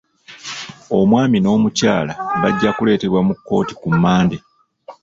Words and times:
Omwami 0.97 1.37
n'omukyala 1.41 2.13
bajja 2.41 2.69
kuleetebwa 2.75 3.19
mu 3.27 3.33
kkooti 3.35 3.73
ku 3.81 3.87
Mande. 4.03 4.37